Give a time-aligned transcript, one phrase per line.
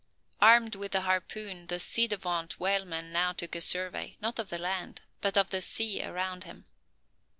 [0.41, 4.57] Armed with the harpoon, the ci devant whaleman now took a survey, not of the
[4.57, 6.65] land, but of the sea around him.